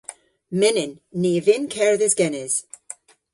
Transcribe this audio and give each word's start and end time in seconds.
Mynnyn. 0.59 0.93
Ni 1.21 1.31
a 1.39 1.43
vynn 1.45 1.71
kerdhes 1.75 2.15
genes. 2.19 2.53